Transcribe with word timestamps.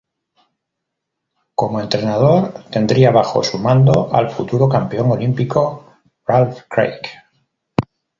Como 1.53 1.79
entrenador 1.79 2.53
tendría 2.71 3.11
bajo 3.11 3.43
su 3.43 3.59
mando 3.59 4.09
al 4.11 4.31
futuro 4.31 4.67
campeón 4.67 5.11
olímpico 5.11 5.93
Ralph 6.25 6.61
Craig. 6.67 7.01